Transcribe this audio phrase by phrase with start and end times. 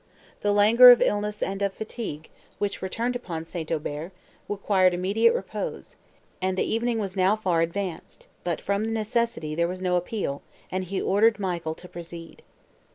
[0.41, 3.71] The languor of illness and of fatigue, which returned upon St.
[3.71, 4.11] Aubert,
[4.49, 5.95] required immediate repose,
[6.41, 10.41] and the evening was now far advanced; but from necessity there was no appeal,
[10.71, 12.41] and he ordered Michael to proceed.